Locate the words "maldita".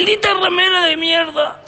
0.00-0.32